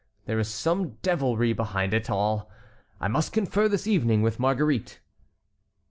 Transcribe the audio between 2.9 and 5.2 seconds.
I must confer this evening with Marguerite."